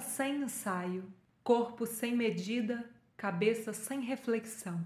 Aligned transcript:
sem 0.00 0.42
ensaio, 0.42 1.04
corpo 1.42 1.86
sem 1.86 2.16
medida, 2.16 2.88
cabeça 3.16 3.72
sem 3.72 4.00
reflexão. 4.00 4.84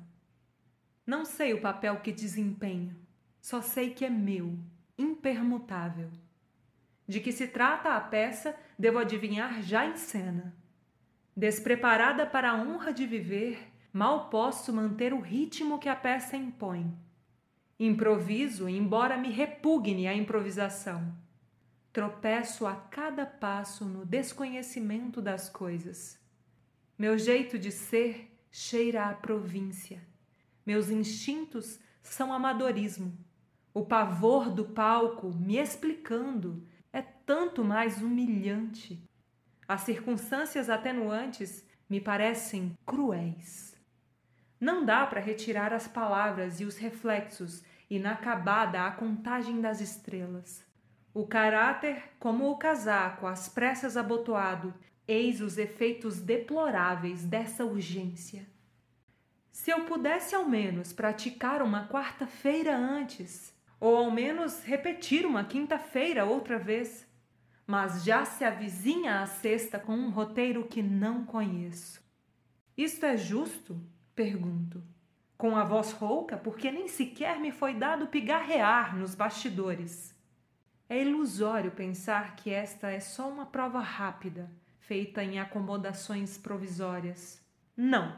Não 1.06 1.24
sei 1.24 1.54
o 1.54 1.60
papel 1.60 2.00
que 2.00 2.12
desempenho, 2.12 2.96
só 3.40 3.62
sei 3.62 3.90
que 3.90 4.04
é 4.04 4.10
meu, 4.10 4.58
impermutável. 4.98 6.10
De 7.06 7.20
que 7.20 7.30
se 7.30 7.46
trata 7.46 7.90
a 7.90 8.00
peça, 8.00 8.56
devo 8.78 8.98
adivinhar 8.98 9.62
já 9.62 9.86
em 9.86 9.96
cena. 9.96 10.54
Despreparada 11.36 12.26
para 12.26 12.50
a 12.50 12.54
honra 12.56 12.92
de 12.92 13.06
viver, 13.06 13.70
mal 13.92 14.28
posso 14.28 14.72
manter 14.72 15.12
o 15.12 15.20
ritmo 15.20 15.78
que 15.78 15.88
a 15.88 15.94
peça 15.94 16.36
impõe. 16.36 16.92
Improviso, 17.78 18.68
embora 18.68 19.16
me 19.16 19.30
repugne 19.30 20.08
a 20.08 20.14
improvisação. 20.14 21.14
Tropeço 21.96 22.66
a 22.66 22.74
cada 22.74 23.24
passo 23.24 23.86
no 23.86 24.04
desconhecimento 24.04 25.22
das 25.22 25.48
coisas. 25.48 26.20
Meu 26.98 27.16
jeito 27.16 27.58
de 27.58 27.72
ser 27.72 28.38
cheira 28.50 29.06
a 29.06 29.14
província. 29.14 30.06
Meus 30.66 30.90
instintos 30.90 31.80
são 32.02 32.34
amadorismo. 32.34 33.16
O 33.72 33.82
pavor 33.82 34.50
do 34.50 34.66
palco, 34.66 35.32
me 35.32 35.56
explicando, 35.56 36.62
é 36.92 37.00
tanto 37.00 37.64
mais 37.64 38.02
humilhante. 38.02 39.02
As 39.66 39.80
circunstâncias 39.80 40.68
atenuantes 40.68 41.64
me 41.88 41.98
parecem 41.98 42.76
cruéis. 42.84 43.74
Não 44.60 44.84
dá 44.84 45.06
para 45.06 45.18
retirar 45.18 45.72
as 45.72 45.88
palavras 45.88 46.60
e 46.60 46.66
os 46.66 46.76
reflexos 46.76 47.62
inacabada 47.88 48.84
a 48.84 48.90
contagem 48.90 49.62
das 49.62 49.80
estrelas. 49.80 50.66
O 51.16 51.26
caráter, 51.26 52.10
como 52.18 52.50
o 52.50 52.58
casaco, 52.58 53.26
às 53.26 53.48
pressas 53.48 53.96
abotoado, 53.96 54.74
eis 55.08 55.40
os 55.40 55.56
efeitos 55.56 56.20
deploráveis 56.20 57.24
dessa 57.24 57.64
urgência. 57.64 58.46
Se 59.50 59.70
eu 59.70 59.86
pudesse 59.86 60.34
ao 60.34 60.44
menos 60.44 60.92
praticar 60.92 61.62
uma 61.62 61.88
quarta-feira 61.88 62.76
antes, 62.76 63.50
ou 63.80 63.96
ao 63.96 64.10
menos 64.10 64.62
repetir 64.62 65.24
uma 65.24 65.42
quinta-feira 65.42 66.26
outra 66.26 66.58
vez, 66.58 67.06
mas 67.66 68.04
já 68.04 68.26
se 68.26 68.44
avizinha 68.44 69.22
a 69.22 69.26
sexta 69.26 69.78
com 69.78 69.94
um 69.94 70.10
roteiro 70.10 70.68
que 70.68 70.82
não 70.82 71.24
conheço. 71.24 72.04
Isto 72.76 73.06
é 73.06 73.16
justo? 73.16 73.80
pergunto. 74.14 74.84
Com 75.38 75.56
a 75.56 75.64
voz 75.64 75.92
rouca, 75.92 76.36
porque 76.36 76.70
nem 76.70 76.88
sequer 76.88 77.40
me 77.40 77.52
foi 77.52 77.72
dado 77.72 78.06
pigarrear 78.06 78.94
nos 78.94 79.14
bastidores. 79.14 80.14
É 80.88 81.02
ilusório 81.02 81.72
pensar 81.72 82.36
que 82.36 82.50
esta 82.50 82.88
é 82.90 83.00
só 83.00 83.28
uma 83.28 83.46
prova 83.46 83.80
rápida, 83.80 84.48
feita 84.78 85.22
em 85.22 85.40
acomodações 85.40 86.38
provisórias. 86.38 87.44
Não! 87.76 88.16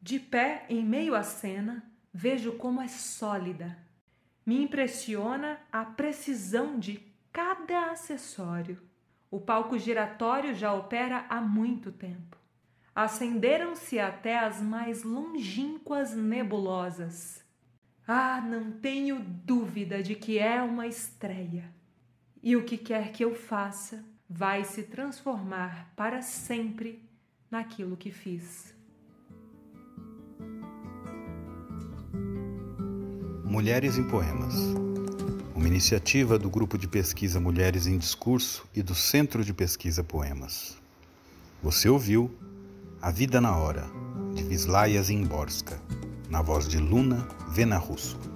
De 0.00 0.18
pé, 0.18 0.64
em 0.68 0.84
meio 0.84 1.14
à 1.14 1.22
cena, 1.22 1.84
vejo 2.12 2.52
como 2.52 2.80
é 2.80 2.88
sólida. 2.88 3.78
Me 4.44 4.62
impressiona 4.62 5.60
a 5.70 5.84
precisão 5.84 6.78
de 6.78 7.00
cada 7.32 7.92
acessório. 7.92 8.82
O 9.30 9.40
palco 9.40 9.78
giratório 9.78 10.54
já 10.54 10.72
opera 10.72 11.24
há 11.28 11.40
muito 11.40 11.92
tempo. 11.92 12.36
Acenderam-se 12.94 14.00
até 14.00 14.38
as 14.38 14.60
mais 14.60 15.04
longínquas 15.04 16.16
nebulosas. 16.16 17.44
Ah, 18.06 18.40
não 18.40 18.72
tenho 18.72 19.20
dúvida 19.20 20.02
de 20.02 20.16
que 20.16 20.38
é 20.38 20.60
uma 20.62 20.86
estreia. 20.86 21.77
E 22.48 22.56
o 22.56 22.64
que 22.64 22.78
quer 22.78 23.12
que 23.12 23.22
eu 23.22 23.34
faça 23.34 24.02
vai 24.26 24.64
se 24.64 24.84
transformar 24.84 25.92
para 25.94 26.22
sempre 26.22 27.06
naquilo 27.50 27.94
que 27.94 28.10
fiz. 28.10 28.74
Mulheres 33.44 33.98
em 33.98 34.08
Poemas 34.08 34.54
uma 35.54 35.68
iniciativa 35.68 36.38
do 36.38 36.48
Grupo 36.48 36.78
de 36.78 36.88
Pesquisa 36.88 37.38
Mulheres 37.38 37.86
em 37.86 37.98
Discurso 37.98 38.66
e 38.74 38.82
do 38.82 38.94
Centro 38.94 39.44
de 39.44 39.52
Pesquisa 39.52 40.02
Poemas. 40.02 40.78
Você 41.62 41.86
ouviu 41.86 42.34
A 43.02 43.10
Vida 43.10 43.42
na 43.42 43.54
Hora, 43.54 43.84
de 44.34 44.42
Vislaia 44.42 45.02
Zimborska, 45.02 45.78
na 46.30 46.40
voz 46.40 46.66
de 46.66 46.78
Luna 46.78 47.28
Vena 47.50 47.76
Russo. 47.76 48.27